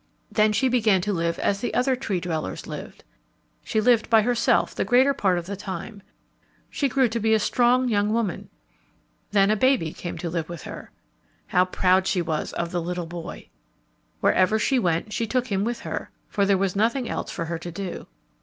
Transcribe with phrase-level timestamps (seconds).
[0.31, 3.03] Then she began to live as the other Tree dwellers lived.
[3.63, 6.01] She lived by herself the greater part of the time.
[6.71, 8.49] She grew to be a strong young woman.
[9.29, 10.89] Then a baby came to live with her.
[11.45, 13.49] How proud she was of the little boy!
[14.21, 17.59] Wherever she went she took him with her, for there was nothing else for her
[17.59, 18.07] to do.